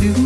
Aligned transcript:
do 0.00 0.19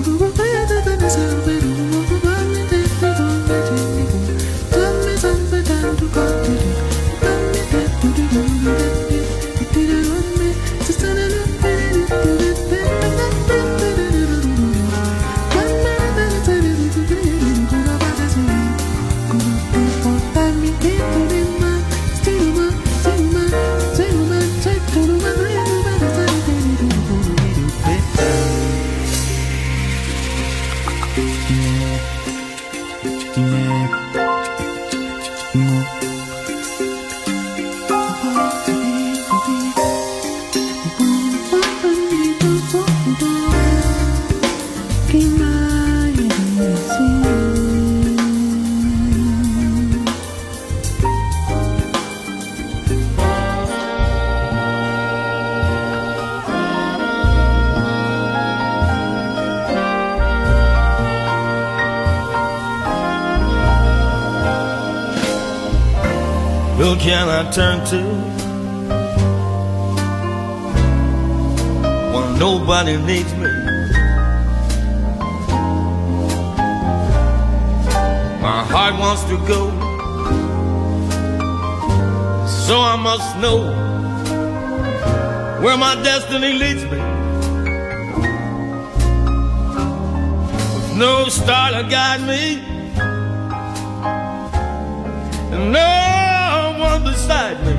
Can 66.99 67.29
I 67.29 67.51
turn 67.51 67.85
to? 67.87 68.03
When 72.13 72.39
nobody 72.39 72.97
needs 72.97 73.33
me. 73.35 73.51
My 78.41 78.65
heart 78.73 78.99
wants 78.99 79.25
to 79.25 79.37
go. 79.47 79.71
So 82.47 82.81
I 82.81 82.97
must 82.97 83.37
know 83.39 83.59
where 85.63 85.77
my 85.77 85.95
destiny 86.03 86.55
leads 86.55 86.85
me. 86.85 87.01
With 90.75 90.97
no 90.97 91.29
star 91.29 91.71
to 91.73 91.89
guide 91.89 92.23
me. 92.23 92.63
And 95.53 95.73
no 95.73 96.04
one 96.95 97.13
beside 97.13 97.59
me. 97.67 97.77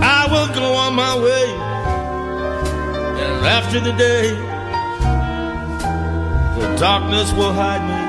I 0.00 0.26
will 0.30 0.54
go 0.54 0.72
on 0.84 0.94
my 0.94 1.14
way. 1.26 1.46
And 3.22 3.46
after 3.46 3.80
the 3.80 3.92
day, 3.92 4.30
the 6.60 6.76
darkness 6.78 7.32
will 7.32 7.52
hide 7.52 7.84
me. 7.90 8.00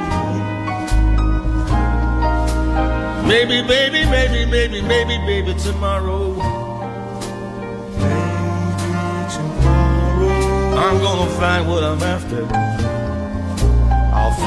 Maybe, 3.27 3.61
baby, 3.67 4.05
maybe, 4.09 4.45
maybe, 4.45 4.81
maybe, 4.81 5.17
maybe 5.19 5.53
tomorrow. 5.59 6.39
I'm 10.85 10.97
gonna 11.05 11.31
find 11.39 11.67
what 11.67 11.83
I'm 11.83 12.01
after. 12.01 12.78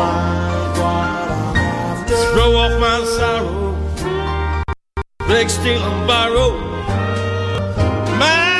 Find 0.02 0.70
what 0.80 1.28
I'm 1.38 1.56
after. 1.56 2.16
Throw 2.32 2.50
off 2.62 2.74
my 2.86 2.98
sorrow. 3.16 3.70
Beg, 5.28 5.48
steal, 5.48 5.82
and 5.82 6.06
borrow. 6.06 6.50
My. 8.18 8.52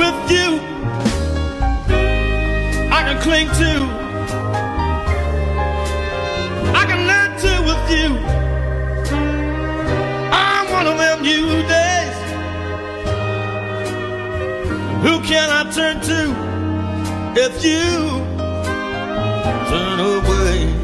With 0.00 0.30
you, 0.30 0.58
I 2.90 3.00
can 3.06 3.18
cling 3.22 3.48
to. 3.60 3.83
I 15.64 15.70
turn 15.70 16.00
to 16.02 17.40
if 17.40 17.64
you 17.64 17.80
turn 19.70 20.00
away? 20.00 20.83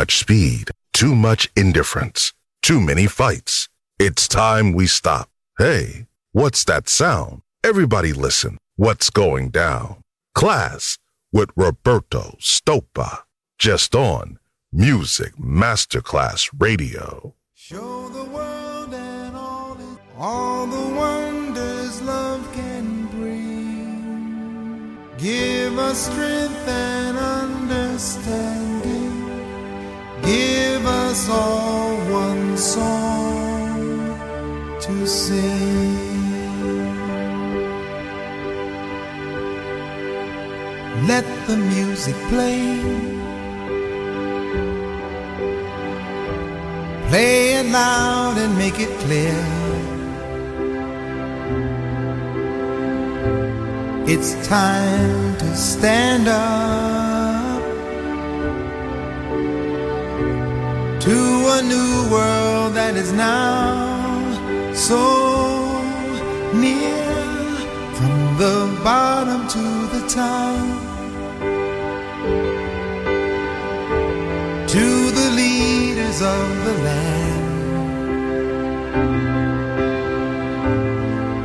Much 0.00 0.16
speed, 0.16 0.70
too 0.94 1.14
much 1.14 1.50
indifference, 1.54 2.32
too 2.62 2.80
many 2.80 3.06
fights. 3.06 3.68
It's 3.98 4.26
time 4.26 4.72
we 4.72 4.86
stop. 4.86 5.28
Hey, 5.58 6.06
what's 6.32 6.64
that 6.64 6.88
sound? 6.88 7.42
Everybody 7.62 8.14
listen. 8.14 8.56
What's 8.76 9.10
going 9.10 9.50
down? 9.50 9.96
Klass 10.34 10.96
with 11.34 11.50
Roberto 11.54 12.34
Stoppa. 12.40 13.24
Just 13.58 13.94
on 13.94 14.38
Music 14.72 15.36
Masterclass 15.36 16.48
Radio. 16.58 17.34
Show 17.54 18.08
the 18.08 18.24
world 18.24 18.94
and 18.94 19.36
all 19.36 19.74
it, 19.74 19.98
all 20.16 20.66
the 20.66 20.94
wonders 20.96 22.00
love 22.00 22.42
can 22.54 23.06
bring. 23.08 24.96
Give 25.18 25.78
us 25.78 26.06
strength 26.06 26.68
and 26.68 27.18
understanding. 27.18 28.69
Us 31.10 31.28
all 31.28 31.96
one 32.22 32.56
song 32.56 33.80
to 34.80 35.06
sing. 35.08 35.96
Let 41.08 41.24
the 41.48 41.56
music 41.56 42.14
play. 42.30 42.62
Play 47.08 47.54
it 47.54 47.66
loud 47.66 48.38
and 48.38 48.56
make 48.56 48.78
it 48.78 48.92
clear. 49.00 49.40
It's 54.06 54.30
time 54.46 55.36
to 55.38 55.56
stand 55.56 56.28
up 56.28 56.89
a 61.58 61.62
new 61.62 62.08
world 62.10 62.74
that 62.74 62.94
is 62.96 63.12
now 63.12 64.20
so 64.72 65.02
near 66.54 67.04
from 67.96 68.14
the 68.38 68.56
bottom 68.84 69.40
to 69.48 69.64
the 69.94 70.02
top. 70.08 70.78
To 74.76 74.86
the 75.18 75.28
leaders 75.42 76.22
of 76.22 76.64
the 76.66 76.74
land. 76.88 77.48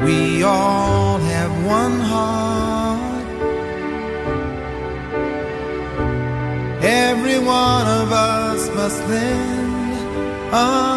We 0.06 0.44
all 0.44 1.18
have 1.18 1.54
one 1.66 2.00
heart. 2.00 3.26
Every 6.84 7.40
one 7.40 7.88
of 8.02 8.12
us 8.12 8.70
must 8.76 9.00
lend 9.08 9.55
a 10.56 10.95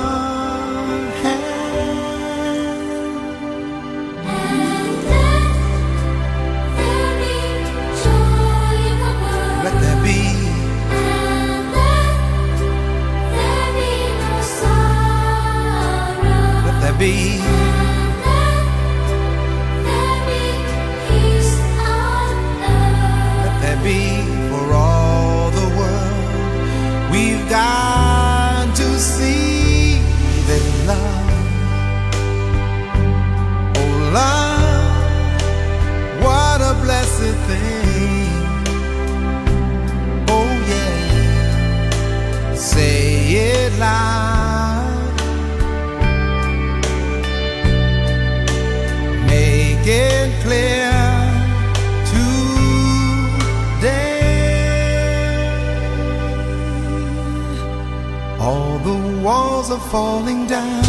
walls 59.22 59.70
are 59.70 59.80
falling 59.90 60.46
down. 60.46 60.82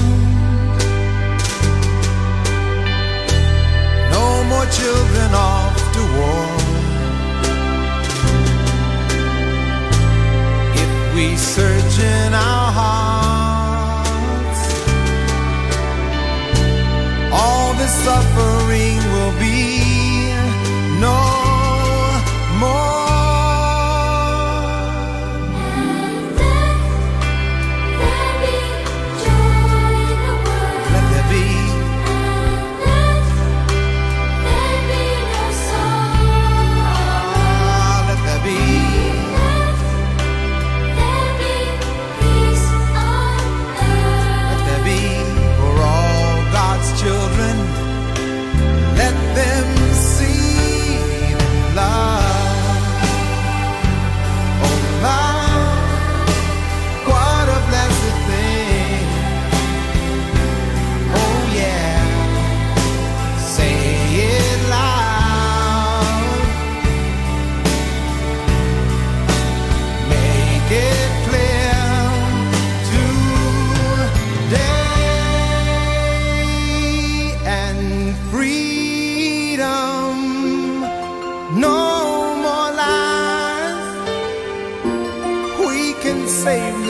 No 4.12 4.44
more 4.52 4.66
children 4.80 5.30
off 5.34 5.78
to 5.96 6.02
war. 6.18 6.46
If 10.84 10.92
we 11.16 11.36
search 11.38 12.00
in 12.00 12.34
our 12.34 12.72
hearts, 12.82 14.62
all 17.32 17.74
this 17.74 17.94
suffering 18.06 18.98
will 19.14 19.34
be 19.40 19.89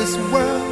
this 0.09 0.17
world 0.31 0.68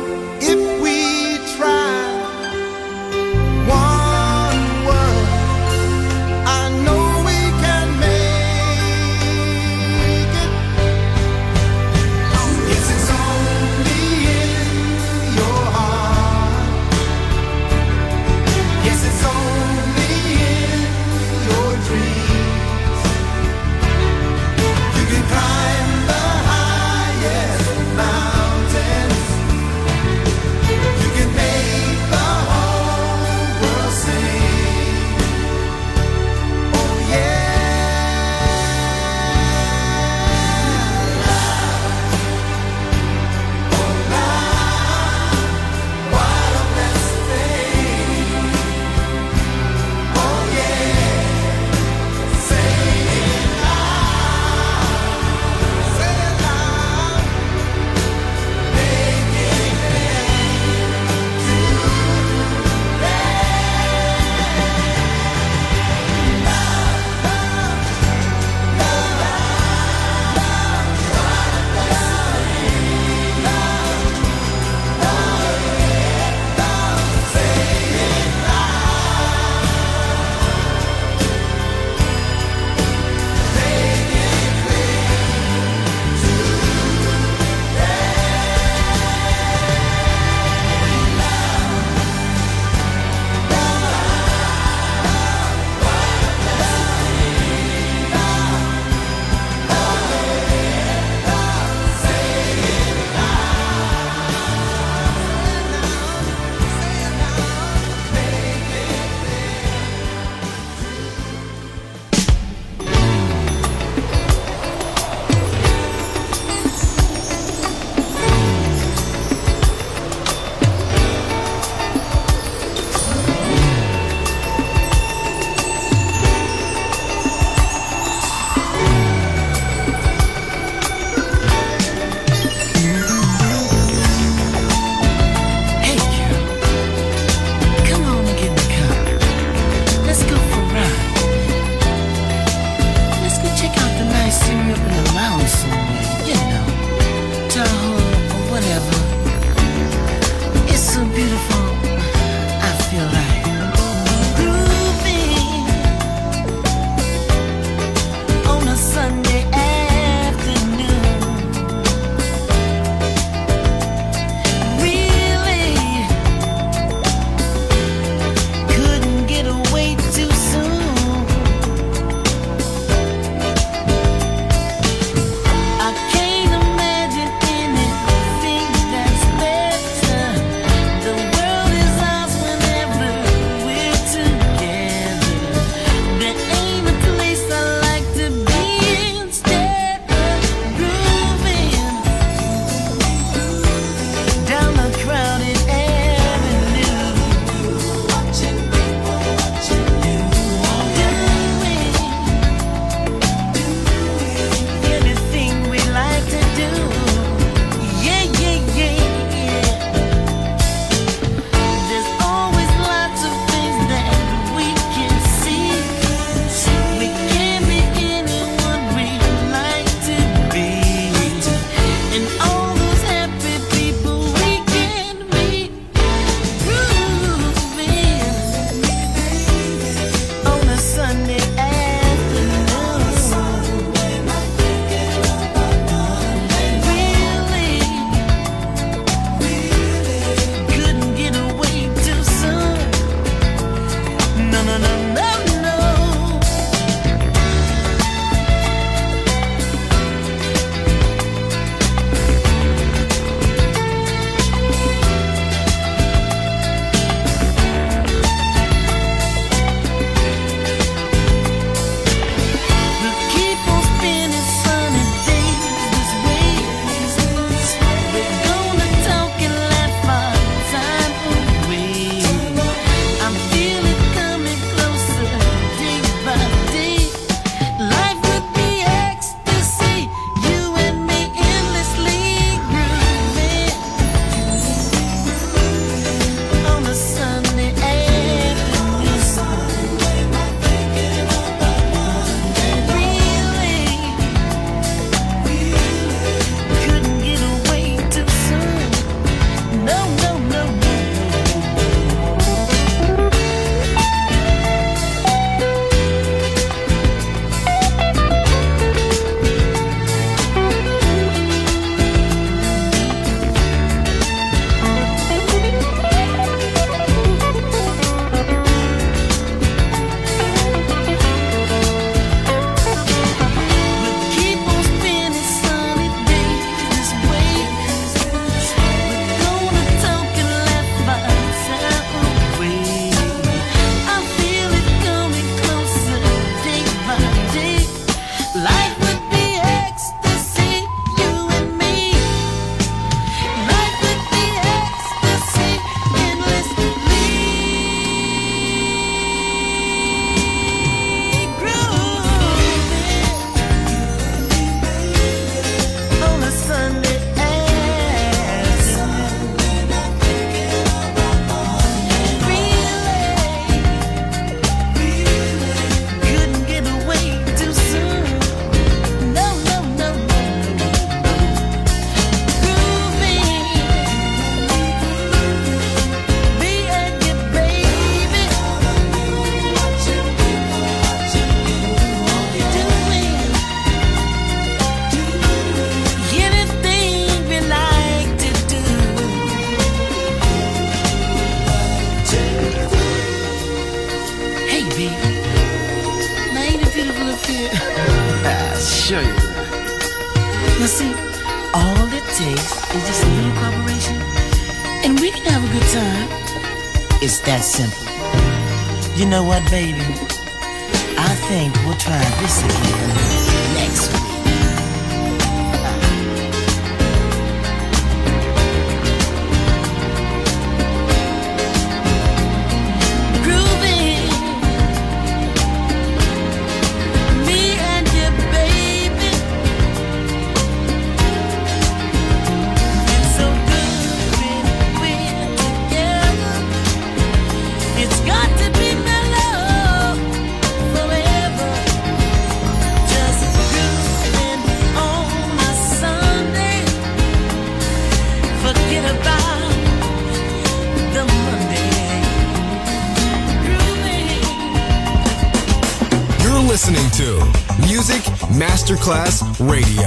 Masterclass 459.08 459.42
Radio, 459.62 460.07